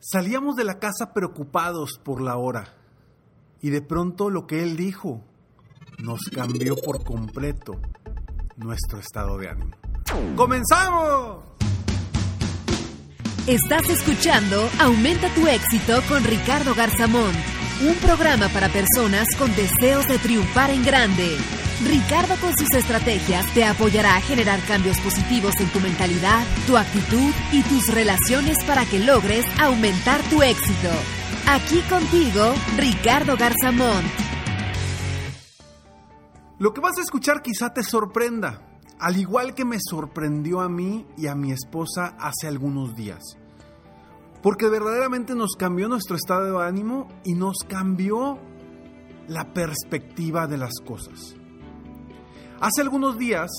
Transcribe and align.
Salíamos 0.00 0.56
de 0.56 0.64
la 0.64 0.78
casa 0.78 1.12
preocupados 1.12 1.98
por 2.02 2.20
la 2.20 2.36
hora 2.36 2.74
y 3.60 3.70
de 3.70 3.82
pronto 3.82 4.30
lo 4.30 4.46
que 4.46 4.62
él 4.62 4.76
dijo 4.76 5.24
nos 5.98 6.20
cambió 6.32 6.76
por 6.76 7.02
completo 7.02 7.80
nuestro 8.56 8.98
estado 8.98 9.38
de 9.38 9.48
ánimo. 9.48 9.76
¡Comenzamos! 10.36 11.44
Estás 13.46 13.88
escuchando 13.88 14.68
Aumenta 14.80 15.32
tu 15.34 15.46
éxito 15.46 16.00
con 16.08 16.24
Ricardo 16.24 16.74
Garzamón, 16.74 17.32
un 17.88 17.94
programa 17.96 18.48
para 18.48 18.68
personas 18.68 19.28
con 19.38 19.54
deseos 19.54 20.06
de 20.08 20.18
triunfar 20.18 20.70
en 20.70 20.84
grande. 20.84 21.36
Ricardo 21.84 22.36
con 22.40 22.56
sus 22.56 22.72
estrategias 22.72 23.52
te 23.52 23.64
apoyará 23.64 24.16
a 24.16 24.20
generar 24.22 24.60
cambios 24.66 24.98
positivos 25.00 25.54
en 25.60 25.68
tu 25.68 25.80
mentalidad, 25.80 26.42
tu 26.66 26.78
actitud 26.78 27.32
y 27.52 27.62
tus 27.64 27.92
relaciones 27.92 28.56
para 28.64 28.86
que 28.86 28.98
logres 28.98 29.44
aumentar 29.60 30.22
tu 30.30 30.42
éxito. 30.42 30.88
Aquí 31.46 31.80
contigo, 31.82 32.54
Ricardo 32.78 33.36
Garzamón. 33.36 34.02
Lo 36.58 36.72
que 36.72 36.80
vas 36.80 36.96
a 36.96 37.02
escuchar 37.02 37.42
quizá 37.42 37.74
te 37.74 37.82
sorprenda, 37.82 38.62
al 38.98 39.18
igual 39.18 39.54
que 39.54 39.66
me 39.66 39.76
sorprendió 39.78 40.60
a 40.62 40.70
mí 40.70 41.06
y 41.18 41.26
a 41.26 41.34
mi 41.34 41.52
esposa 41.52 42.16
hace 42.18 42.48
algunos 42.48 42.96
días. 42.96 43.22
Porque 44.42 44.68
verdaderamente 44.68 45.34
nos 45.34 45.56
cambió 45.58 45.88
nuestro 45.88 46.16
estado 46.16 46.58
de 46.58 46.66
ánimo 46.66 47.08
y 47.22 47.34
nos 47.34 47.58
cambió 47.68 48.38
la 49.28 49.52
perspectiva 49.52 50.46
de 50.46 50.56
las 50.56 50.72
cosas. 50.82 51.36
Hace 52.58 52.80
algunos 52.80 53.18
días, 53.18 53.50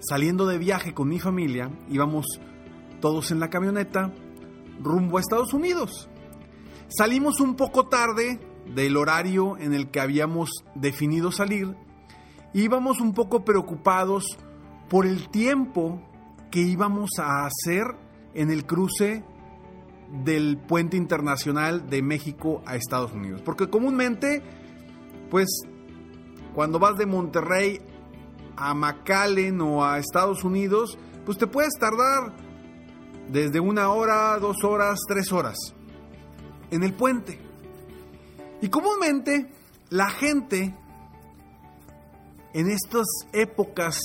saliendo 0.00 0.46
de 0.46 0.58
viaje 0.58 0.92
con 0.92 1.08
mi 1.08 1.18
familia, 1.18 1.70
íbamos 1.88 2.26
todos 3.00 3.30
en 3.30 3.40
la 3.40 3.48
camioneta 3.48 4.12
rumbo 4.82 5.16
a 5.16 5.20
Estados 5.20 5.54
Unidos. 5.54 6.10
Salimos 6.88 7.40
un 7.40 7.56
poco 7.56 7.88
tarde 7.88 8.38
del 8.66 8.98
horario 8.98 9.56
en 9.56 9.72
el 9.72 9.90
que 9.90 10.00
habíamos 10.00 10.50
definido 10.74 11.32
salir. 11.32 11.74
Íbamos 12.52 13.00
un 13.00 13.14
poco 13.14 13.46
preocupados 13.46 14.26
por 14.90 15.06
el 15.06 15.30
tiempo 15.30 16.02
que 16.50 16.60
íbamos 16.60 17.12
a 17.18 17.46
hacer 17.46 17.96
en 18.34 18.50
el 18.50 18.66
cruce 18.66 19.24
del 20.22 20.58
puente 20.58 20.98
internacional 20.98 21.88
de 21.88 22.02
México 22.02 22.60
a 22.66 22.76
Estados 22.76 23.12
Unidos. 23.12 23.40
Porque 23.40 23.70
comúnmente, 23.70 24.42
pues, 25.30 25.48
cuando 26.54 26.78
vas 26.78 26.98
de 26.98 27.06
Monterrey 27.06 27.80
a 28.56 28.74
McAllen 28.74 29.60
o 29.60 29.84
a 29.84 29.98
Estados 29.98 30.44
Unidos, 30.44 30.98
pues 31.24 31.38
te 31.38 31.46
puedes 31.46 31.74
tardar 31.78 32.34
desde 33.28 33.60
una 33.60 33.90
hora, 33.90 34.38
dos 34.38 34.64
horas, 34.64 34.98
tres 35.06 35.32
horas 35.32 35.56
en 36.70 36.82
el 36.82 36.94
puente. 36.94 37.38
Y 38.60 38.68
comúnmente 38.68 39.50
la 39.90 40.08
gente 40.10 40.74
en 42.54 42.70
estas 42.70 43.06
épocas 43.32 43.98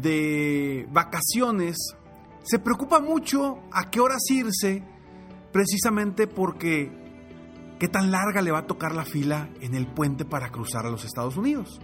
de 0.00 0.88
vacaciones 0.90 1.76
se 2.42 2.58
preocupa 2.58 3.00
mucho 3.00 3.62
a 3.72 3.90
qué 3.90 4.00
horas 4.00 4.22
irse 4.30 4.82
precisamente 5.52 6.26
porque 6.26 6.90
qué 7.78 7.88
tan 7.88 8.10
larga 8.10 8.42
le 8.42 8.50
va 8.50 8.60
a 8.60 8.66
tocar 8.66 8.94
la 8.94 9.04
fila 9.04 9.48
en 9.60 9.74
el 9.74 9.86
puente 9.86 10.24
para 10.24 10.50
cruzar 10.50 10.86
a 10.86 10.90
los 10.90 11.04
Estados 11.04 11.36
Unidos. 11.36 11.80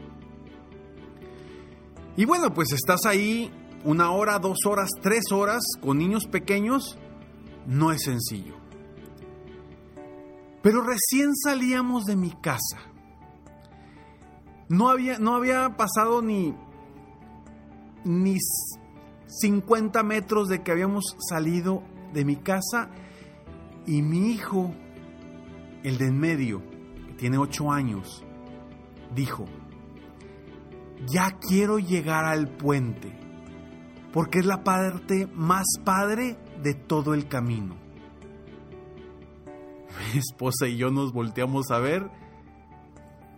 Y 2.16 2.24
bueno, 2.24 2.52
pues 2.52 2.72
estás 2.72 3.06
ahí 3.06 3.50
una 3.84 4.10
hora, 4.10 4.38
dos 4.38 4.58
horas, 4.66 4.90
tres 5.00 5.32
horas 5.32 5.62
con 5.80 5.98
niños 5.98 6.26
pequeños, 6.26 6.98
no 7.66 7.92
es 7.92 8.02
sencillo. 8.02 8.54
Pero 10.62 10.82
recién 10.82 11.34
salíamos 11.34 12.04
de 12.04 12.16
mi 12.16 12.30
casa. 12.30 12.78
No 14.68 14.88
había, 14.88 15.18
no 15.18 15.34
había 15.34 15.76
pasado 15.76 16.22
ni, 16.22 16.54
ni 18.04 18.36
50 19.26 20.02
metros 20.02 20.48
de 20.48 20.62
que 20.62 20.72
habíamos 20.72 21.16
salido 21.28 21.82
de 22.12 22.24
mi 22.24 22.36
casa 22.36 22.90
y 23.86 24.02
mi 24.02 24.32
hijo, 24.32 24.74
el 25.82 25.98
de 25.98 26.06
en 26.06 26.18
medio, 26.18 26.62
que 27.08 27.14
tiene 27.14 27.38
8 27.38 27.72
años, 27.72 28.24
dijo, 29.14 29.46
ya 31.06 31.38
quiero 31.38 31.78
llegar 31.78 32.24
al 32.24 32.48
puente, 32.48 33.12
porque 34.12 34.40
es 34.40 34.46
la 34.46 34.62
parte 34.62 35.26
más 35.34 35.66
padre 35.84 36.36
de 36.62 36.74
todo 36.74 37.14
el 37.14 37.28
camino. 37.28 37.76
Mi 40.12 40.18
esposa 40.18 40.66
y 40.66 40.76
yo 40.76 40.90
nos 40.90 41.12
volteamos 41.12 41.70
a 41.70 41.78
ver 41.78 42.10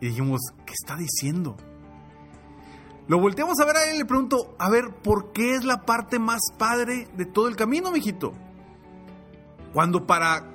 y 0.01 0.09
dijimos, 0.09 0.41
¿qué 0.67 0.73
está 0.73 0.97
diciendo? 0.97 1.57
Lo 3.09 3.19
volteamos 3.21 3.59
a 3.61 3.65
ver 3.65 3.77
a 3.77 3.85
él 3.85 3.97
y 3.97 3.99
le 3.99 4.05
pregunto, 4.05 4.55
a 4.59 4.71
ver, 4.71 4.95
¿por 5.03 5.33
qué 5.33 5.55
es 5.55 5.65
la 5.65 5.83
parte 5.83 6.19
más 6.19 6.41
padre 6.57 7.09
de 7.17 7.27
todo 7.27 7.49
el 7.49 7.57
camino, 7.57 7.91
mijito? 7.91 8.33
Cuando 9.73 10.07
para 10.07 10.53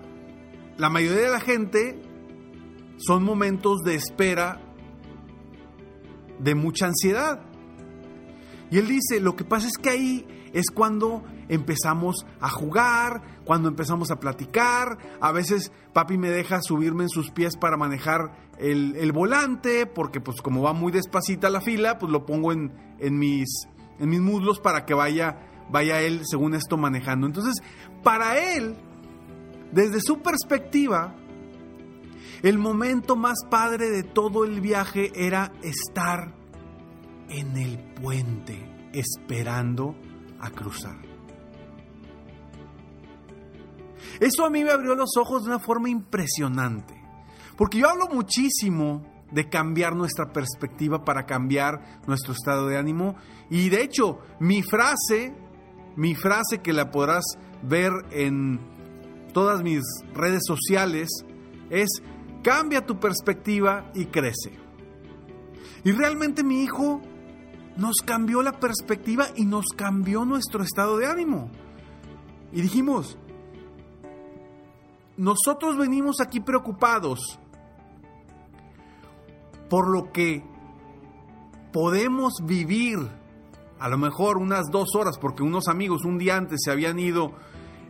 la 0.77 0.89
mayoría 0.89 1.23
de 1.23 1.29
la 1.29 1.39
gente 1.39 2.01
son 2.97 3.23
momentos 3.23 3.79
de 3.83 3.95
espera 3.95 4.66
de 6.39 6.55
mucha 6.55 6.87
ansiedad. 6.87 7.41
Y 8.69 8.77
él 8.77 8.87
dice, 8.87 9.19
lo 9.19 9.35
que 9.35 9.45
pasa 9.45 9.67
es 9.67 9.77
que 9.77 9.89
ahí 9.89 10.27
es 10.53 10.69
cuando 10.73 11.23
empezamos 11.49 12.25
a 12.41 12.49
jugar, 12.49 13.21
cuando 13.45 13.69
empezamos 13.69 14.11
a 14.11 14.19
platicar, 14.19 14.97
a 15.21 15.31
veces 15.31 15.71
papi 15.93 16.17
me 16.17 16.29
deja 16.29 16.61
subirme 16.61 17.03
en 17.03 17.09
sus 17.09 17.31
pies 17.31 17.55
para 17.55 17.77
manejar 17.77 18.33
el, 18.59 19.11
volante, 19.11 19.85
porque 19.85 20.19
pues 20.19 20.41
como 20.41 20.61
va 20.61 20.73
muy 20.73 20.91
despacita 20.91 21.49
la 21.49 21.61
fila, 21.61 21.97
pues 21.97 22.11
lo 22.11 22.25
pongo 22.25 22.51
en, 22.51 22.73
en, 22.99 23.17
mis, 23.17 23.67
en 23.99 24.09
mis 24.09 24.19
muslos 24.19 24.59
para 24.59 24.85
que 24.85 24.93
vaya, 24.93 25.37
vaya 25.69 26.01
él 26.01 26.21
según 26.25 26.53
esto 26.53 26.77
manejando. 26.77 27.27
Entonces, 27.27 27.63
para 28.03 28.37
él, 28.37 28.75
desde 29.71 30.01
su 30.01 30.21
perspectiva, 30.21 31.15
el 32.43 32.57
momento 32.57 33.15
más 33.15 33.37
padre 33.49 33.89
de 33.89 34.03
todo 34.03 34.45
el 34.45 34.61
viaje 34.61 35.11
era 35.15 35.51
estar 35.61 36.33
en 37.29 37.57
el 37.57 37.77
puente 37.95 38.89
esperando 38.93 39.95
a 40.39 40.49
cruzar. 40.51 40.97
Eso 44.19 44.45
a 44.45 44.49
mí 44.49 44.63
me 44.63 44.71
abrió 44.71 44.95
los 44.95 45.17
ojos 45.17 45.43
de 45.43 45.49
una 45.49 45.59
forma 45.59 45.89
impresionante, 45.89 46.93
porque 47.55 47.79
yo 47.79 47.89
hablo 47.89 48.07
muchísimo 48.07 49.03
de 49.31 49.49
cambiar 49.49 49.95
nuestra 49.95 50.31
perspectiva 50.31 51.03
para 51.03 51.25
cambiar 51.25 52.01
nuestro 52.07 52.33
estado 52.33 52.67
de 52.67 52.77
ánimo 52.77 53.15
y 53.49 53.69
de 53.69 53.83
hecho 53.83 54.19
mi 54.39 54.63
frase, 54.63 55.35
mi 55.95 56.15
frase 56.15 56.59
que 56.59 56.71
la 56.71 56.91
podrás 56.91 57.25
ver 57.61 57.91
en 58.11 58.59
todas 59.33 59.63
mis 59.63 59.81
redes 60.13 60.43
sociales 60.45 61.09
es 61.69 61.89
cambia 62.41 62.85
tu 62.85 62.99
perspectiva 62.99 63.91
y 63.93 64.05
crece. 64.05 64.51
Y 65.83 65.91
realmente 65.91 66.43
mi 66.43 66.63
hijo 66.63 67.01
nos 67.77 67.97
cambió 67.97 68.41
la 68.41 68.59
perspectiva 68.59 69.27
y 69.35 69.45
nos 69.45 69.67
cambió 69.75 70.25
nuestro 70.25 70.63
estado 70.63 70.97
de 70.97 71.05
ánimo. 71.05 71.49
Y 72.51 72.61
dijimos, 72.61 73.17
nosotros 75.15 75.77
venimos 75.77 76.19
aquí 76.21 76.39
preocupados 76.39 77.39
por 79.69 79.89
lo 79.89 80.11
que 80.11 80.43
podemos 81.73 82.33
vivir, 82.43 82.97
a 83.79 83.89
lo 83.89 83.97
mejor 83.97 84.37
unas 84.37 84.67
dos 84.71 84.95
horas, 84.95 85.17
porque 85.19 85.43
unos 85.43 85.67
amigos 85.67 86.05
un 86.05 86.17
día 86.17 86.37
antes 86.37 86.61
se 86.63 86.71
habían 86.71 86.97
ido 86.99 87.33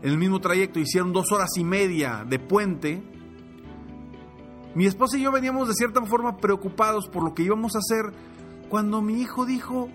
en 0.01 0.09
el 0.09 0.17
mismo 0.17 0.39
trayecto, 0.39 0.79
hicieron 0.79 1.13
dos 1.13 1.31
horas 1.31 1.49
y 1.57 1.63
media 1.63 2.25
de 2.27 2.39
puente. 2.39 3.03
Mi 4.77 4.85
esposa 4.85 5.17
y 5.17 5.23
yo 5.23 5.31
veníamos 5.31 5.67
de 5.67 5.73
cierta 5.73 6.05
forma 6.05 6.37
preocupados 6.37 7.07
por 7.07 7.23
lo 7.23 7.33
que 7.33 7.41
íbamos 7.41 7.75
a 7.75 7.79
hacer 7.79 8.13
cuando 8.69 9.01
mi 9.01 9.19
hijo 9.19 9.43
dijo, 9.43 9.89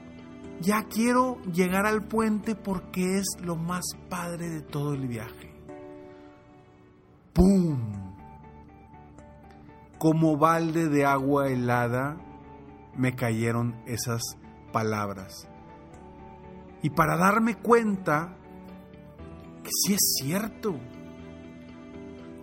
ya 0.61 0.89
quiero 0.91 1.41
llegar 1.43 1.87
al 1.87 2.03
puente 2.09 2.57
porque 2.57 3.19
es 3.19 3.27
lo 3.45 3.55
más 3.55 3.85
padre 4.09 4.49
de 4.49 4.61
todo 4.61 4.95
el 4.95 5.07
viaje. 5.07 5.55
¡Pum! 7.33 7.79
Como 9.99 10.37
balde 10.37 10.89
de 10.89 11.05
agua 11.05 11.47
helada 11.47 12.17
me 12.97 13.15
cayeron 13.15 13.81
esas 13.87 14.21
palabras. 14.73 15.49
Y 16.83 16.91
para 16.91 17.17
darme 17.17 17.55
cuenta 17.55 18.37
que 19.63 19.71
sí 19.71 19.93
es 19.93 20.17
cierto, 20.21 20.75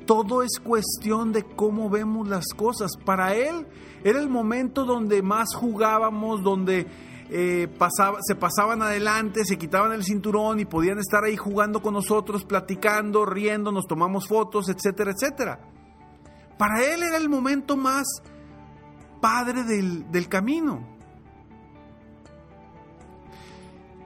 todo 0.10 0.42
es 0.42 0.60
cuestión 0.60 1.32
de 1.32 1.44
cómo 1.44 1.88
vemos 1.88 2.28
las 2.28 2.48
cosas. 2.56 2.94
Para 3.06 3.36
él 3.36 3.68
era 4.04 4.20
el 4.20 4.28
momento 4.28 4.84
donde 4.84 5.22
más 5.22 5.50
jugábamos, 5.54 6.42
donde 6.42 6.88
eh, 7.30 7.68
se 8.28 8.34
pasaban 8.34 8.82
adelante, 8.82 9.46
se 9.46 9.60
quitaban 9.60 9.92
el 9.92 10.04
cinturón 10.04 10.60
y 10.60 10.66
podían 10.66 10.98
estar 10.98 11.24
ahí 11.24 11.38
jugando 11.38 11.84
con 11.84 11.94
nosotros, 11.94 12.44
platicando, 12.44 13.24
riendo, 13.24 13.72
nos 13.72 13.86
tomamos 13.86 14.28
fotos, 14.28 14.68
etcétera, 14.70 15.12
etcétera. 15.12 15.60
Para 16.58 16.84
él 16.92 17.04
era 17.04 17.18
el 17.18 17.30
momento 17.30 17.78
más 17.78 18.08
padre 19.22 19.64
del, 19.64 20.28
camino. 20.28 20.88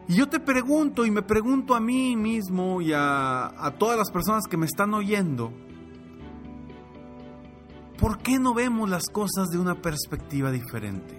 Y 0.10 0.16
yo 0.16 0.28
te 0.28 0.42
pregunto 0.42 1.06
y 1.06 1.12
me 1.12 1.22
pregunto 1.22 1.76
a 1.76 1.80
mí 1.80 2.18
mismo 2.18 2.82
y 2.82 2.92
a, 2.92 3.46
a 3.46 3.72
todas 3.78 3.98
las 3.98 4.12
personas 4.12 4.48
que 4.50 4.58
me 4.58 4.66
están 4.66 4.94
oyendo, 4.94 5.54
¿por 8.00 8.20
qué 8.20 8.40
no 8.40 8.54
vemos 8.54 8.90
las 8.90 9.08
cosas 9.10 9.50
de 9.50 9.58
una 9.58 9.82
perspectiva 9.82 10.52
diferente? 10.52 11.18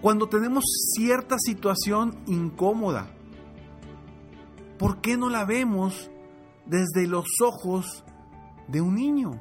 Cuando 0.00 0.28
tenemos 0.28 0.64
cierta 0.94 1.36
situación 1.38 2.16
incómoda, 2.26 3.08
¿por 4.78 5.00
qué 5.00 5.16
no 5.16 5.28
la 5.30 5.44
vemos 5.44 6.10
desde 6.66 7.06
los 7.06 7.26
ojos 7.42 8.04
de 8.68 8.80
un 8.80 8.94
niño? 8.94 9.40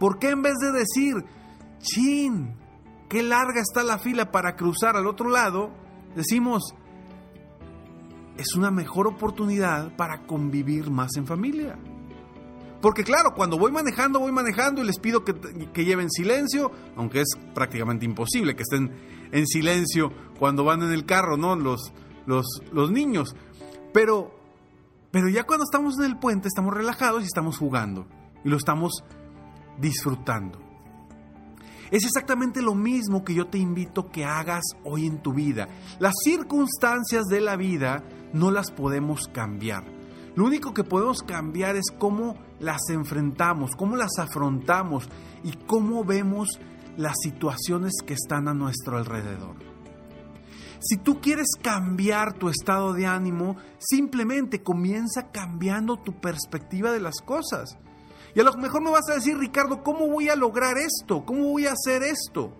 ¿Por 0.00 0.18
qué 0.18 0.30
en 0.30 0.42
vez 0.42 0.54
de 0.60 0.72
decir, 0.72 1.14
chin, 1.78 2.56
qué 3.08 3.22
larga 3.22 3.60
está 3.60 3.82
la 3.82 3.98
fila 3.98 4.32
para 4.32 4.56
cruzar 4.56 4.96
al 4.96 5.06
otro 5.06 5.30
lado, 5.30 5.70
decimos, 6.16 6.74
es 8.36 8.54
una 8.56 8.70
mejor 8.70 9.06
oportunidad 9.06 9.94
para 9.96 10.26
convivir 10.26 10.90
más 10.90 11.16
en 11.16 11.26
familia? 11.26 11.78
Porque 12.84 13.02
claro, 13.02 13.32
cuando 13.34 13.56
voy 13.56 13.72
manejando, 13.72 14.20
voy 14.20 14.30
manejando 14.30 14.82
y 14.82 14.84
les 14.84 14.98
pido 14.98 15.24
que, 15.24 15.32
lleven 15.86 16.10
silencio, 16.10 16.70
aunque 16.96 17.22
es 17.22 17.28
prácticamente 17.54 18.04
imposible 18.04 18.54
que 18.54 18.60
estén 18.60 18.92
en 19.32 19.46
silencio 19.46 20.12
cuando 20.38 20.64
van 20.64 20.82
en 20.82 20.92
el 20.92 21.06
carro, 21.06 21.38
¿no? 21.38 21.56
Los, 21.56 21.94
los, 22.26 22.44
los 22.72 22.90
niños. 22.90 23.34
Pero, 23.94 24.38
pero 25.10 25.30
ya 25.30 25.44
cuando 25.44 25.64
estamos 25.64 25.98
en 25.98 26.04
el 26.04 26.18
puente, 26.18 26.46
estamos 26.46 26.74
relajados 26.74 27.22
y 27.22 27.24
estamos 27.24 27.56
jugando. 27.56 28.06
Y 28.44 28.50
lo 28.50 28.58
estamos 28.58 29.02
disfrutando. 29.78 30.60
Es 31.90 32.04
exactamente 32.04 32.60
lo 32.60 32.74
mismo 32.74 33.24
que 33.24 33.32
yo 33.32 33.46
te 33.46 33.56
invito 33.56 34.10
que 34.10 34.26
hagas 34.26 34.64
hoy 34.84 35.06
en 35.06 35.22
tu 35.22 35.32
vida. 35.32 35.68
Las 36.00 36.12
circunstancias 36.22 37.24
de 37.30 37.40
la 37.40 37.56
vida 37.56 38.04
no 38.34 38.50
las 38.50 38.70
podemos 38.70 39.26
cambiar. 39.26 39.84
Lo 40.36 40.44
único 40.44 40.74
que 40.74 40.82
podemos 40.82 41.22
cambiar 41.22 41.76
es 41.76 41.84
cómo 41.96 42.36
las 42.64 42.88
enfrentamos, 42.88 43.76
cómo 43.76 43.96
las 43.96 44.18
afrontamos 44.18 45.08
y 45.44 45.52
cómo 45.66 46.04
vemos 46.04 46.58
las 46.96 47.14
situaciones 47.22 47.92
que 48.04 48.14
están 48.14 48.48
a 48.48 48.54
nuestro 48.54 48.96
alrededor. 48.96 49.56
Si 50.80 50.96
tú 50.96 51.20
quieres 51.20 51.48
cambiar 51.62 52.34
tu 52.34 52.48
estado 52.48 52.92
de 52.92 53.06
ánimo, 53.06 53.56
simplemente 53.78 54.62
comienza 54.62 55.30
cambiando 55.30 55.96
tu 55.98 56.20
perspectiva 56.20 56.92
de 56.92 57.00
las 57.00 57.20
cosas. 57.24 57.78
Y 58.34 58.40
a 58.40 58.44
lo 58.44 58.52
mejor 58.54 58.82
me 58.82 58.90
vas 58.90 59.08
a 59.08 59.14
decir, 59.14 59.38
Ricardo, 59.38 59.82
¿cómo 59.82 60.08
voy 60.08 60.28
a 60.28 60.36
lograr 60.36 60.76
esto? 60.76 61.24
¿Cómo 61.24 61.50
voy 61.50 61.66
a 61.66 61.72
hacer 61.72 62.02
esto? 62.02 62.52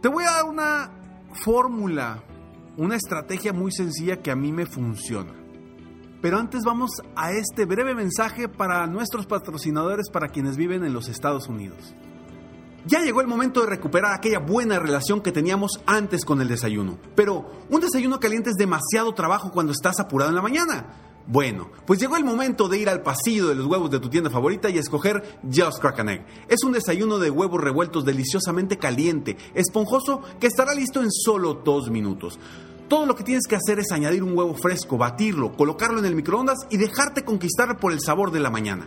Te 0.00 0.08
voy 0.08 0.24
a 0.24 0.32
dar 0.32 0.44
una 0.44 0.90
fórmula, 1.32 2.22
una 2.76 2.96
estrategia 2.96 3.52
muy 3.52 3.72
sencilla 3.72 4.20
que 4.20 4.30
a 4.30 4.36
mí 4.36 4.52
me 4.52 4.66
funciona. 4.66 5.41
Pero 6.22 6.38
antes 6.38 6.62
vamos 6.64 7.02
a 7.16 7.32
este 7.32 7.64
breve 7.66 7.96
mensaje 7.96 8.48
para 8.48 8.86
nuestros 8.86 9.26
patrocinadores, 9.26 10.08
para 10.08 10.28
quienes 10.28 10.56
viven 10.56 10.84
en 10.84 10.94
los 10.94 11.08
Estados 11.08 11.48
Unidos. 11.48 11.94
Ya 12.86 13.00
llegó 13.00 13.20
el 13.20 13.26
momento 13.26 13.60
de 13.60 13.66
recuperar 13.66 14.14
aquella 14.14 14.38
buena 14.38 14.78
relación 14.78 15.20
que 15.20 15.32
teníamos 15.32 15.80
antes 15.84 16.24
con 16.24 16.40
el 16.40 16.46
desayuno. 16.46 16.96
Pero 17.16 17.50
un 17.68 17.80
desayuno 17.80 18.20
caliente 18.20 18.50
es 18.50 18.56
demasiado 18.56 19.12
trabajo 19.14 19.50
cuando 19.50 19.72
estás 19.72 19.98
apurado 19.98 20.30
en 20.30 20.36
la 20.36 20.42
mañana. 20.42 20.94
Bueno, 21.26 21.70
pues 21.86 21.98
llegó 21.98 22.16
el 22.16 22.24
momento 22.24 22.68
de 22.68 22.78
ir 22.78 22.88
al 22.88 23.02
pasillo 23.02 23.48
de 23.48 23.56
los 23.56 23.66
huevos 23.66 23.90
de 23.90 23.98
tu 23.98 24.08
tienda 24.08 24.30
favorita 24.30 24.70
y 24.70 24.78
escoger 24.78 25.40
Just 25.44 25.80
Crack 25.80 25.98
Egg. 26.08 26.26
Es 26.48 26.62
un 26.62 26.72
desayuno 26.72 27.18
de 27.18 27.30
huevos 27.30 27.60
revueltos 27.60 28.04
deliciosamente 28.04 28.78
caliente, 28.78 29.36
esponjoso, 29.54 30.22
que 30.40 30.46
estará 30.46 30.72
listo 30.74 31.00
en 31.00 31.10
solo 31.10 31.54
dos 31.64 31.90
minutos. 31.90 32.38
Todo 32.88 33.06
lo 33.06 33.14
que 33.14 33.24
tienes 33.24 33.46
que 33.46 33.56
hacer 33.56 33.78
es 33.78 33.90
añadir 33.92 34.22
un 34.22 34.36
huevo 34.36 34.54
fresco, 34.54 34.98
batirlo, 34.98 35.52
colocarlo 35.52 35.98
en 35.98 36.04
el 36.04 36.14
microondas 36.14 36.58
y 36.70 36.76
dejarte 36.76 37.24
conquistar 37.24 37.78
por 37.78 37.92
el 37.92 38.00
sabor 38.00 38.30
de 38.30 38.40
la 38.40 38.50
mañana. 38.50 38.86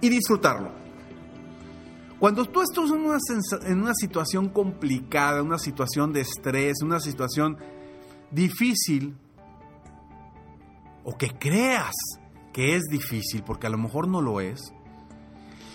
y 0.00 0.08
disfrutarlo. 0.08 0.70
Cuando 2.18 2.44
tú 2.46 2.62
estás 2.62 2.90
en 2.90 3.00
una, 3.00 3.18
en 3.66 3.82
una 3.82 3.94
situación 3.94 4.48
complicada, 4.48 5.42
una 5.42 5.58
situación 5.58 6.12
de 6.12 6.22
estrés, 6.22 6.82
una 6.82 7.00
situación 7.00 7.58
difícil, 8.30 9.16
o 11.04 11.16
que 11.18 11.30
creas 11.38 11.92
que 12.52 12.76
es 12.76 12.84
difícil, 12.84 13.42
porque 13.42 13.66
a 13.66 13.70
lo 13.70 13.78
mejor 13.78 14.08
no 14.08 14.22
lo 14.22 14.40
es, 14.40 14.72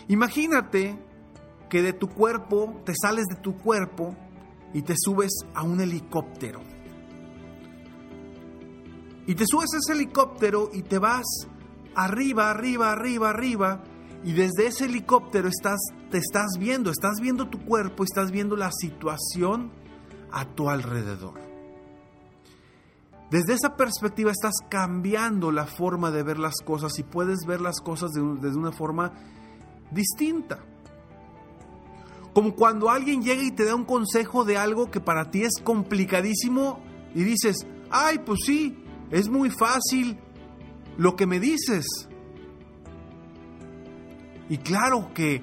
imagínate 0.08 0.98
que 1.70 1.82
de 1.82 1.94
tu 1.94 2.10
cuerpo, 2.10 2.82
te 2.86 2.94
sales 3.00 3.26
de 3.26 3.36
tu 3.36 3.56
cuerpo 3.56 4.16
y 4.74 4.82
te 4.82 4.96
subes 4.98 5.32
a 5.54 5.64
un 5.64 5.80
helicóptero. 5.80 6.62
Y 9.28 9.36
te 9.36 9.46
subes 9.46 9.70
a 9.74 9.78
ese 9.78 9.94
helicóptero 9.94 10.72
y 10.74 10.82
te 10.82 10.98
vas 10.98 11.26
arriba, 12.04 12.50
arriba, 12.50 12.92
arriba, 12.92 13.30
arriba. 13.30 13.84
Y 14.24 14.34
desde 14.34 14.68
ese 14.68 14.86
helicóptero 14.86 15.48
estás, 15.48 15.80
te 16.10 16.18
estás 16.18 16.58
viendo, 16.60 16.92
estás 16.92 17.20
viendo 17.22 17.50
tu 17.50 17.64
cuerpo, 17.64 18.04
estás 18.04 18.32
viendo 18.32 18.56
la 18.56 18.72
situación 18.72 19.72
a 20.32 20.46
tu 20.46 20.70
alrededor. 20.70 21.40
Desde 23.32 23.54
esa 23.54 23.76
perspectiva 23.76 24.32
estás 24.32 24.56
cambiando 24.70 25.52
la 25.52 25.68
forma 25.68 26.10
de 26.10 26.24
ver 26.24 26.40
las 26.40 26.56
cosas 26.66 26.98
y 26.98 27.04
puedes 27.04 27.46
ver 27.46 27.62
las 27.62 27.80
cosas 27.80 28.12
desde 28.12 28.58
una 28.58 28.72
forma 28.72 29.14
distinta. 29.92 30.60
Como 32.34 32.56
cuando 32.56 32.90
alguien 32.90 33.22
llega 33.22 33.44
y 33.44 33.52
te 33.52 33.66
da 33.66 33.76
un 33.76 33.86
consejo 33.86 34.46
de 34.46 34.58
algo 34.58 34.90
que 34.90 35.00
para 35.00 35.30
ti 35.30 35.44
es 35.44 35.62
complicadísimo 35.64 36.80
y 37.14 37.24
dices, 37.24 37.68
ay, 37.92 38.20
pues 38.26 38.40
sí, 38.46 38.84
es 39.12 39.30
muy 39.30 39.50
fácil, 39.50 40.18
lo 40.98 41.16
que 41.16 41.26
me 41.26 41.40
dices. 41.40 41.86
Y 44.50 44.58
claro 44.58 45.14
que 45.14 45.42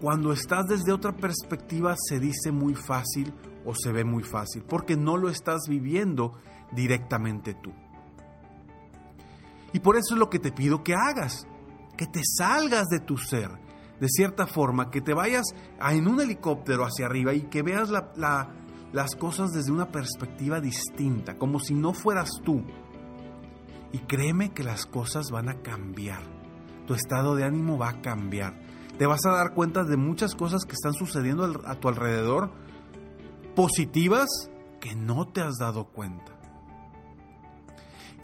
cuando 0.00 0.32
estás 0.32 0.66
desde 0.66 0.92
otra 0.92 1.14
perspectiva 1.14 1.94
se 1.96 2.18
dice 2.18 2.50
muy 2.50 2.74
fácil 2.74 3.32
o 3.64 3.74
se 3.74 3.92
ve 3.92 4.04
muy 4.04 4.24
fácil, 4.24 4.62
porque 4.62 4.96
no 4.96 5.16
lo 5.16 5.28
estás 5.28 5.62
viviendo 5.68 6.34
directamente 6.72 7.54
tú. 7.54 7.72
Y 9.72 9.80
por 9.80 9.96
eso 9.96 10.14
es 10.14 10.18
lo 10.18 10.28
que 10.28 10.38
te 10.38 10.50
pido 10.50 10.82
que 10.82 10.94
hagas, 10.94 11.46
que 11.96 12.06
te 12.06 12.22
salgas 12.24 12.88
de 12.88 13.00
tu 13.00 13.16
ser, 13.16 13.50
de 14.00 14.08
cierta 14.08 14.46
forma, 14.46 14.90
que 14.90 15.00
te 15.00 15.14
vayas 15.14 15.44
en 15.90 16.08
un 16.08 16.20
helicóptero 16.20 16.84
hacia 16.84 17.06
arriba 17.06 17.34
y 17.34 17.42
que 17.42 17.62
veas 17.62 17.90
las 17.90 19.16
cosas 19.16 19.52
desde 19.52 19.70
una 19.70 19.92
perspectiva 19.92 20.60
distinta, 20.60 21.38
como 21.38 21.60
si 21.60 21.74
no 21.74 21.94
fueras 21.94 22.30
tú. 22.42 22.64
Y 23.92 23.98
créeme 23.98 24.52
que 24.52 24.64
las 24.64 24.86
cosas 24.86 25.30
van 25.30 25.48
a 25.48 25.62
cambiar, 25.62 26.22
tu 26.86 26.94
estado 26.94 27.34
de 27.36 27.44
ánimo 27.44 27.78
va 27.78 27.90
a 27.90 28.00
cambiar. 28.00 28.58
Te 28.98 29.06
vas 29.06 29.24
a 29.26 29.32
dar 29.32 29.54
cuenta 29.54 29.84
de 29.84 29.96
muchas 29.96 30.34
cosas 30.34 30.64
que 30.64 30.72
están 30.72 30.94
sucediendo 30.94 31.62
a 31.66 31.74
tu 31.76 31.88
alrededor, 31.88 32.52
positivas, 33.54 34.28
que 34.80 34.94
no 34.94 35.28
te 35.28 35.40
has 35.40 35.56
dado 35.58 35.84
cuenta. 35.84 36.32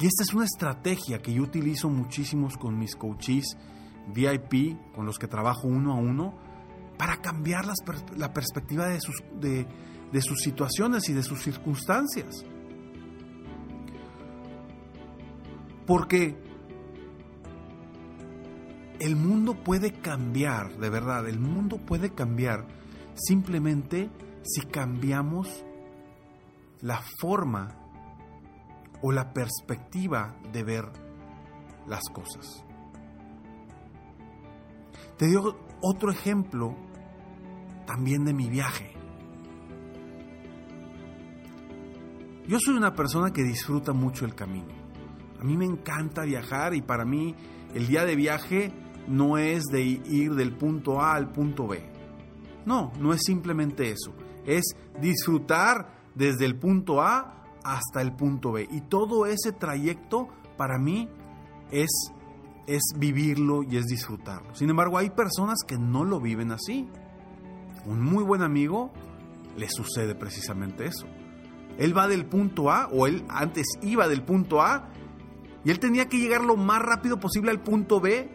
Y 0.01 0.07
esta 0.07 0.23
es 0.23 0.33
una 0.33 0.45
estrategia 0.45 1.21
que 1.21 1.33
yo 1.33 1.43
utilizo 1.43 1.89
muchísimos 1.89 2.57
con 2.57 2.79
mis 2.79 2.95
coaches 2.95 3.57
VIP, 4.15 4.77
con 4.95 5.07
los 5.07 5.19
que 5.19 5.27
trabajo 5.27 5.67
uno 5.67 5.93
a 5.93 5.97
uno, 5.97 6.35
para 6.97 7.21
cambiar 7.21 7.65
la 8.17 8.33
perspectiva 8.33 8.87
de 8.87 9.01
sus, 9.01 9.23
de, 9.41 9.67
de 10.13 10.23
sus 10.23 10.41
situaciones 10.41 11.09
y 11.09 11.13
de 11.13 11.23
sus 11.23 11.43
circunstancias. 11.43 12.45
Porque 15.89 16.37
el 19.01 19.17
mundo 19.17 19.55
puede 19.55 19.91
cambiar, 19.91 20.77
de 20.77 20.91
verdad, 20.91 21.27
el 21.27 21.41
mundo 21.41 21.79
puede 21.79 22.11
cambiar 22.11 22.67
simplemente 23.15 24.11
si 24.43 24.67
cambiamos 24.67 25.65
la 26.83 27.01
forma 27.19 27.75
o 29.01 29.13
la 29.13 29.33
perspectiva 29.33 30.37
de 30.53 30.63
ver 30.63 30.85
las 31.87 32.03
cosas. 32.13 32.63
Te 35.17 35.27
dio 35.27 35.59
otro 35.81 36.11
ejemplo 36.13 36.77
también 37.87 38.27
de 38.27 38.35
mi 38.35 38.51
viaje. 38.51 38.93
Yo 42.47 42.59
soy 42.61 42.77
una 42.77 42.95
persona 42.95 43.33
que 43.33 43.43
disfruta 43.43 43.95
mucho 43.95 44.27
el 44.27 44.35
camino. 44.35 44.78
A 45.41 45.45
mí 45.45 45.57
me 45.57 45.65
encanta 45.65 46.23
viajar 46.23 46.75
y 46.75 46.83
para 46.83 47.05
mí 47.05 47.35
el 47.75 47.87
día 47.87 48.05
de 48.05 48.17
viaje 48.17 48.73
no 49.07 49.39
es 49.39 49.65
de 49.65 49.83
ir 49.83 50.35
del 50.35 50.53
punto 50.53 51.01
A 51.01 51.15
al 51.15 51.33
punto 51.33 51.67
B. 51.67 51.83
No, 52.67 52.93
no 53.01 53.13
es 53.13 53.23
simplemente 53.25 53.91
eso. 53.91 54.13
Es 54.45 54.77
disfrutar 55.01 55.99
desde 56.15 56.45
el 56.45 56.57
punto 56.57 57.01
A 57.01 57.45
hasta 57.65 58.03
el 58.03 58.13
punto 58.13 58.53
B. 58.53 58.69
Y 58.71 58.83
todo 58.83 59.27
ese 59.27 59.53
trayecto 59.53 60.29
para 60.57 60.79
mí 60.79 61.09
es, 61.71 61.91
es 62.67 62.83
vivirlo 62.97 63.63
y 63.63 63.77
es 63.77 63.87
disfrutarlo. 63.87 64.55
Sin 64.55 64.71
embargo, 64.71 64.99
hay 64.99 65.11
personas 65.11 65.59
que 65.67 65.79
no 65.79 66.05
lo 66.05 66.21
viven 66.21 66.53
así. 66.53 66.89
Un 67.87 68.03
muy 68.03 68.25
buen 68.25 68.43
amigo 68.43 68.93
le 69.57 69.69
sucede 69.71 70.15
precisamente 70.15 70.87
eso. 70.87 71.07
Él 71.79 71.97
va 71.97 72.09
del 72.09 72.27
punto 72.27 72.71
A, 72.71 72.89
o 72.89 73.07
él 73.07 73.25
antes 73.29 73.67
iba 73.83 74.09
del 74.09 74.23
punto 74.23 74.61
A, 74.61 74.89
y 75.69 75.71
él 75.71 75.81
tenía 75.81 76.09
que 76.09 76.17
llegar 76.17 76.43
lo 76.43 76.57
más 76.57 76.81
rápido 76.81 77.21
posible 77.21 77.51
al 77.51 77.61
punto 77.61 78.01
B 78.01 78.27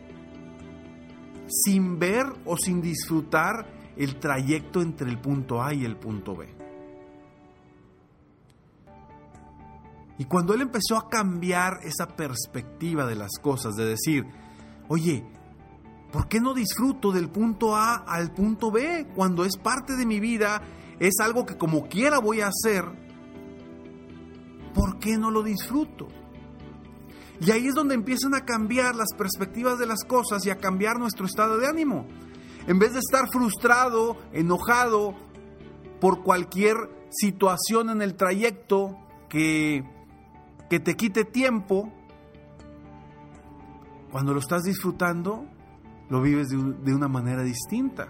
sin 1.48 1.98
ver 1.98 2.28
o 2.46 2.58
sin 2.58 2.80
disfrutar 2.80 3.66
el 3.98 4.20
trayecto 4.20 4.84
entre 4.84 5.10
el 5.10 5.20
punto 5.20 5.64
A 5.64 5.74
y 5.74 5.84
el 5.84 5.98
punto 5.98 6.36
B. 6.36 6.48
Y 10.20 10.26
cuando 10.26 10.54
él 10.54 10.62
empezó 10.62 10.96
a 10.96 11.10
cambiar 11.10 11.80
esa 11.82 12.06
perspectiva 12.06 13.08
de 13.08 13.16
las 13.16 13.32
cosas, 13.42 13.74
de 13.74 13.86
decir, 13.86 14.28
oye, 14.88 15.26
¿por 16.12 16.28
qué 16.28 16.40
no 16.40 16.54
disfruto 16.54 17.12
del 17.12 17.30
punto 17.32 17.76
A 17.76 17.96
al 17.96 18.32
punto 18.32 18.70
B 18.70 19.08
cuando 19.16 19.44
es 19.44 19.58
parte 19.58 19.96
de 19.96 20.06
mi 20.06 20.20
vida, 20.20 20.62
es 21.00 21.16
algo 21.20 21.48
que 21.48 21.58
como 21.58 21.88
quiera 21.88 22.20
voy 22.20 22.42
a 22.42 22.50
hacer? 22.50 22.86
¿Por 24.76 25.00
qué 25.00 25.18
no 25.18 25.32
lo 25.32 25.42
disfruto? 25.42 26.10
Y 27.46 27.52
ahí 27.52 27.68
es 27.68 27.76
donde 27.76 27.96
empiezan 27.96 28.34
a 28.36 28.46
cambiar 28.46 28.96
las 28.96 29.10
perspectivas 29.18 29.78
de 29.78 29.86
las 29.86 30.04
cosas 30.04 30.46
y 30.46 30.50
a 30.50 30.58
cambiar 30.58 30.98
nuestro 30.98 31.26
estado 31.26 31.58
de 31.58 31.68
ánimo. 31.68 32.08
En 32.68 32.80
vez 32.80 32.94
de 32.94 33.00
estar 33.00 33.28
frustrado, 33.32 34.18
enojado 34.32 35.16
por 36.00 36.24
cualquier 36.24 36.76
situación 37.10 37.90
en 37.90 38.02
el 38.02 38.16
trayecto 38.16 38.98
que 39.30 39.84
que 40.74 40.80
te 40.80 40.96
quite 40.96 41.24
tiempo, 41.24 41.94
cuando 44.12 44.34
lo 44.34 44.40
estás 44.40 44.64
disfrutando, 44.64 45.46
lo 46.10 46.20
vives 46.20 46.50
de, 46.50 46.96
una 46.96 47.08
manera 47.08 47.44
distinta. 47.44 48.08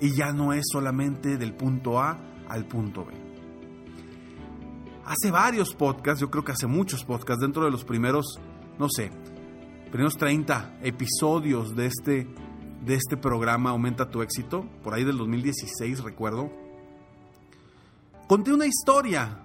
Y 0.00 0.16
ya 0.16 0.32
no 0.32 0.52
es 0.52 0.64
solamente 0.72 1.36
del 1.36 1.54
punto 1.54 2.00
A 2.00 2.18
al 2.48 2.66
punto 2.66 3.04
B. 3.04 3.29
Hace 5.10 5.32
varios 5.32 5.74
podcasts, 5.74 6.20
yo 6.20 6.30
creo 6.30 6.44
que 6.44 6.52
hace 6.52 6.68
muchos 6.68 7.02
podcasts, 7.02 7.42
dentro 7.42 7.64
de 7.64 7.72
los 7.72 7.84
primeros, 7.84 8.38
no 8.78 8.86
sé, 8.88 9.10
primeros 9.90 10.16
30 10.16 10.78
episodios 10.82 11.74
de 11.74 11.86
este, 11.86 12.32
de 12.84 12.94
este 12.94 13.16
programa 13.16 13.70
Aumenta 13.70 14.08
tu 14.08 14.22
éxito, 14.22 14.64
por 14.84 14.94
ahí 14.94 15.02
del 15.02 15.18
2016 15.18 16.04
recuerdo, 16.04 16.52
conté 18.28 18.52
una 18.52 18.66
historia 18.66 19.44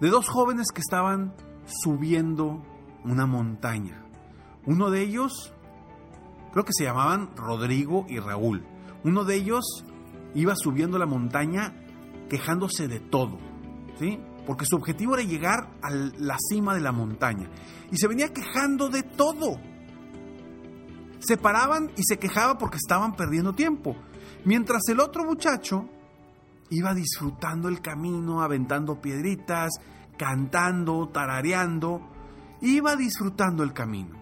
de 0.00 0.08
dos 0.08 0.28
jóvenes 0.28 0.68
que 0.72 0.80
estaban 0.80 1.34
subiendo 1.66 2.64
una 3.02 3.26
montaña. 3.26 4.06
Uno 4.64 4.90
de 4.90 5.02
ellos, 5.02 5.52
creo 6.52 6.64
que 6.64 6.72
se 6.72 6.84
llamaban 6.84 7.36
Rodrigo 7.36 8.06
y 8.08 8.20
Raúl. 8.20 8.64
Uno 9.02 9.24
de 9.24 9.34
ellos 9.34 9.84
iba 10.36 10.54
subiendo 10.54 10.98
la 10.98 11.06
montaña 11.06 11.74
quejándose 12.28 12.86
de 12.86 13.00
todo, 13.00 13.40
¿sí? 13.98 14.20
Porque 14.46 14.66
su 14.66 14.76
objetivo 14.76 15.14
era 15.14 15.22
llegar 15.22 15.68
a 15.82 15.90
la 15.90 16.36
cima 16.38 16.74
de 16.74 16.80
la 16.80 16.92
montaña. 16.92 17.48
Y 17.90 17.96
se 17.96 18.08
venía 18.08 18.32
quejando 18.32 18.88
de 18.88 19.02
todo. 19.02 19.60
Se 21.20 21.36
paraban 21.36 21.90
y 21.96 22.02
se 22.02 22.18
quejaba 22.18 22.58
porque 22.58 22.78
estaban 22.78 23.14
perdiendo 23.14 23.54
tiempo. 23.54 23.96
Mientras 24.44 24.82
el 24.88 24.98
otro 24.98 25.24
muchacho 25.24 25.88
iba 26.70 26.94
disfrutando 26.94 27.68
el 27.68 27.80
camino, 27.80 28.42
aventando 28.42 29.00
piedritas, 29.00 29.70
cantando, 30.16 31.08
tarareando, 31.08 32.00
iba 32.60 32.96
disfrutando 32.96 33.62
el 33.62 33.72
camino. 33.72 34.21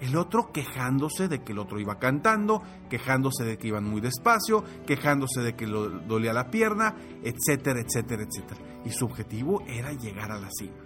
El 0.00 0.16
otro 0.16 0.52
quejándose 0.52 1.26
de 1.28 1.42
que 1.42 1.52
el 1.52 1.58
otro 1.58 1.80
iba 1.80 1.98
cantando, 1.98 2.62
quejándose 2.88 3.44
de 3.44 3.58
que 3.58 3.68
iban 3.68 3.84
muy 3.84 4.00
despacio, 4.00 4.62
quejándose 4.86 5.40
de 5.40 5.56
que 5.56 5.66
lo 5.66 5.90
dolía 5.90 6.32
la 6.32 6.50
pierna, 6.50 6.94
etcétera, 7.22 7.80
etcétera, 7.80 8.22
etcétera. 8.22 8.60
Y 8.84 8.90
su 8.90 9.06
objetivo 9.06 9.62
era 9.66 9.92
llegar 9.92 10.30
a 10.30 10.38
la 10.38 10.48
cima. 10.50 10.76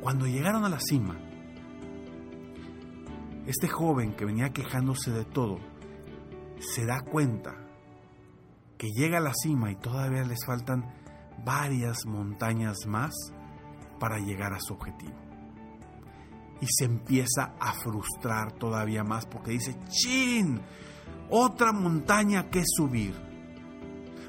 Cuando 0.00 0.26
llegaron 0.26 0.64
a 0.64 0.70
la 0.70 0.80
cima, 0.80 1.18
este 3.46 3.68
joven 3.68 4.14
que 4.14 4.24
venía 4.24 4.50
quejándose 4.50 5.10
de 5.10 5.24
todo, 5.26 5.58
se 6.58 6.86
da 6.86 7.00
cuenta 7.00 7.54
que 8.78 8.88
llega 8.92 9.18
a 9.18 9.20
la 9.20 9.34
cima 9.34 9.70
y 9.70 9.76
todavía 9.76 10.24
les 10.24 10.44
faltan 10.46 10.94
varias 11.44 12.06
montañas 12.06 12.86
más 12.86 13.12
para 13.98 14.18
llegar 14.18 14.54
a 14.54 14.60
su 14.60 14.72
objetivo. 14.72 15.29
Y 16.60 16.66
se 16.68 16.84
empieza 16.84 17.54
a 17.58 17.72
frustrar 17.72 18.52
todavía 18.52 19.02
más 19.02 19.26
porque 19.26 19.52
dice, 19.52 19.76
¡chin! 19.88 20.60
Otra 21.30 21.72
montaña 21.72 22.50
que 22.50 22.62
subir. 22.66 23.14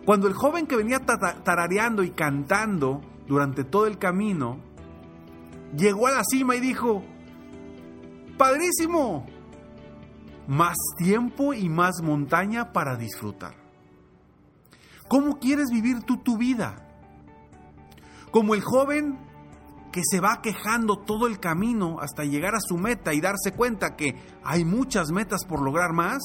Cuando 0.05 0.27
el 0.27 0.33
joven 0.33 0.65
que 0.65 0.77
venía 0.77 0.99
tarareando 0.99 2.03
y 2.03 2.11
cantando 2.11 3.01
durante 3.27 3.63
todo 3.63 3.85
el 3.85 3.97
camino, 3.97 4.59
llegó 5.75 6.07
a 6.07 6.11
la 6.11 6.23
cima 6.23 6.55
y 6.55 6.59
dijo, 6.59 7.03
¡Padrísimo! 8.37 9.27
Más 10.47 10.75
tiempo 10.97 11.53
y 11.53 11.69
más 11.69 12.01
montaña 12.01 12.73
para 12.73 12.95
disfrutar. 12.95 13.55
¿Cómo 15.07 15.37
quieres 15.39 15.69
vivir 15.69 16.01
tú 16.03 16.17
tu 16.17 16.37
vida? 16.37 16.87
Como 18.31 18.55
el 18.55 18.61
joven 18.61 19.19
que 19.91 20.01
se 20.03 20.19
va 20.19 20.41
quejando 20.41 20.97
todo 20.97 21.27
el 21.27 21.39
camino 21.39 21.97
hasta 21.99 22.23
llegar 22.23 22.55
a 22.55 22.61
su 22.61 22.77
meta 22.77 23.13
y 23.13 23.21
darse 23.21 23.51
cuenta 23.55 23.95
que 23.95 24.15
hay 24.43 24.65
muchas 24.65 25.11
metas 25.11 25.45
por 25.45 25.61
lograr 25.61 25.93
más. 25.93 26.19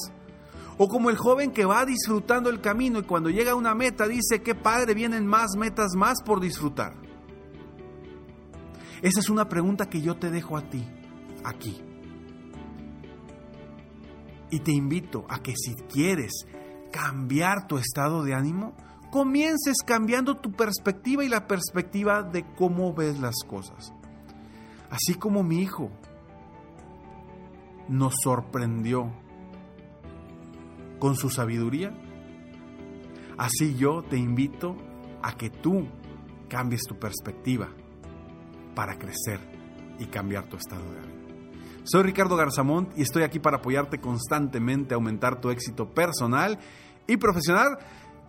O 0.77 0.87
como 0.87 1.09
el 1.09 1.17
joven 1.17 1.51
que 1.51 1.65
va 1.65 1.85
disfrutando 1.85 2.49
el 2.49 2.61
camino 2.61 2.99
y 2.99 3.03
cuando 3.03 3.29
llega 3.29 3.51
a 3.51 3.55
una 3.55 3.73
meta 3.73 4.07
dice, 4.07 4.41
qué 4.43 4.55
padre, 4.55 4.93
vienen 4.93 5.25
más 5.25 5.55
metas 5.57 5.95
más 5.95 6.21
por 6.23 6.39
disfrutar. 6.39 6.93
Esa 9.01 9.19
es 9.19 9.29
una 9.29 9.49
pregunta 9.49 9.89
que 9.89 10.01
yo 10.01 10.15
te 10.15 10.29
dejo 10.29 10.55
a 10.57 10.61
ti, 10.69 10.87
aquí. 11.43 11.81
Y 14.49 14.59
te 14.59 14.71
invito 14.71 15.25
a 15.29 15.39
que 15.39 15.53
si 15.55 15.75
quieres 15.91 16.45
cambiar 16.91 17.67
tu 17.67 17.77
estado 17.77 18.23
de 18.23 18.33
ánimo, 18.33 18.75
comiences 19.11 19.77
cambiando 19.85 20.37
tu 20.37 20.51
perspectiva 20.51 21.23
y 21.23 21.29
la 21.29 21.47
perspectiva 21.47 22.23
de 22.23 22.45
cómo 22.55 22.93
ves 22.93 23.19
las 23.19 23.35
cosas. 23.47 23.93
Así 24.89 25.15
como 25.15 25.43
mi 25.43 25.61
hijo 25.61 25.91
nos 27.89 28.13
sorprendió 28.23 29.11
con 30.99 31.15
su 31.15 31.29
sabiduría, 31.29 31.91
así 33.37 33.75
yo 33.75 34.03
te 34.03 34.17
invito 34.17 34.75
a 35.21 35.35
que 35.35 35.49
tú 35.49 35.87
cambies 36.47 36.83
tu 36.87 36.97
perspectiva 36.97 37.69
para 38.75 38.97
crecer 38.97 39.39
y 39.99 40.05
cambiar 40.05 40.45
tu 40.45 40.57
estado 40.57 40.83
de 40.91 40.99
ánimo. 40.99 41.17
Soy 41.83 42.03
Ricardo 42.03 42.35
Garzamont 42.35 42.97
y 42.97 43.01
estoy 43.01 43.23
aquí 43.23 43.39
para 43.39 43.57
apoyarte 43.57 43.99
constantemente 43.99 44.93
a 44.93 44.95
aumentar 44.95 45.39
tu 45.39 45.49
éxito 45.49 45.93
personal 45.93 46.59
y 47.07 47.17
profesional. 47.17 47.77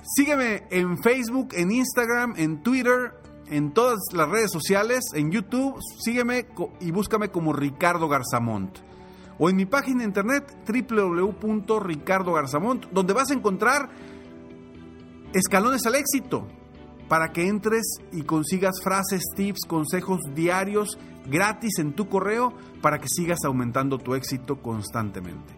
Sígueme 0.02 0.64
en 0.70 0.96
Facebook, 1.02 1.48
en 1.52 1.70
Instagram, 1.70 2.32
en 2.36 2.62
Twitter, 2.62 3.12
en 3.50 3.72
todas 3.72 3.98
las 4.12 4.28
redes 4.28 4.50
sociales, 4.50 5.04
en 5.14 5.30
YouTube. 5.30 5.80
Sígueme 6.00 6.46
y 6.80 6.90
búscame 6.90 7.30
como 7.30 7.52
Ricardo 7.52 8.08
Garzamont. 8.08 8.78
O 9.38 9.50
en 9.50 9.56
mi 9.56 9.66
página 9.66 9.98
de 9.98 10.06
internet 10.06 10.56
www.ricardogarzamont, 10.66 12.86
donde 12.86 13.12
vas 13.12 13.30
a 13.30 13.34
encontrar 13.34 13.90
escalones 15.32 15.86
al 15.86 15.94
éxito 15.94 16.48
para 17.08 17.32
que 17.32 17.46
entres 17.46 17.86
y 18.12 18.22
consigas 18.22 18.80
frases, 18.82 19.22
tips, 19.34 19.60
consejos 19.66 20.20
diarios 20.34 20.98
gratis 21.26 21.78
en 21.78 21.92
tu 21.92 22.08
correo 22.08 22.52
para 22.80 22.98
que 22.98 23.08
sigas 23.08 23.38
aumentando 23.44 23.98
tu 23.98 24.14
éxito 24.14 24.60
constantemente. 24.60 25.57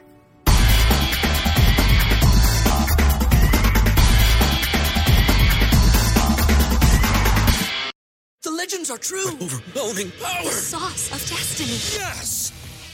The 8.43 8.51
legends 8.51 8.91
are 8.91 8.99
true. 8.99 9.29
Overwhelming 9.41 10.13
power! 10.23 10.51
Sauce 10.51 11.13
of 11.13 11.21
destiny. 11.29 11.79
Yes! 12.01 12.53